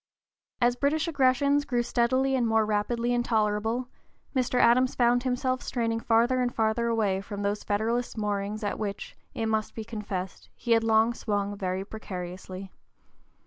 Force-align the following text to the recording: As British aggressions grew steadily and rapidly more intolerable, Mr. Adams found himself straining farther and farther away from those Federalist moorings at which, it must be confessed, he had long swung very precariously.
As 0.59 0.75
British 0.75 1.07
aggressions 1.07 1.63
grew 1.63 1.83
steadily 1.83 2.33
and 2.35 2.49
rapidly 2.49 3.09
more 3.09 3.15
intolerable, 3.17 3.87
Mr. 4.35 4.59
Adams 4.59 4.95
found 4.95 5.21
himself 5.21 5.61
straining 5.61 5.99
farther 5.99 6.41
and 6.41 6.51
farther 6.51 6.87
away 6.87 7.21
from 7.21 7.43
those 7.43 7.63
Federalist 7.63 8.17
moorings 8.17 8.63
at 8.63 8.79
which, 8.79 9.15
it 9.35 9.45
must 9.45 9.75
be 9.75 9.83
confessed, 9.83 10.49
he 10.55 10.71
had 10.71 10.83
long 10.83 11.13
swung 11.13 11.55
very 11.55 11.85
precariously. 11.85 12.71